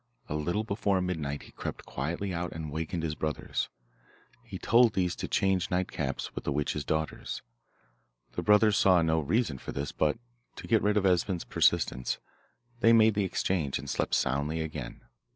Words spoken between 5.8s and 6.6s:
caps with the